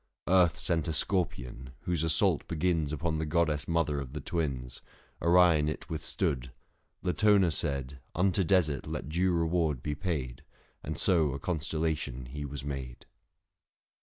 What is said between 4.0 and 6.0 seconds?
the Twins— Orion it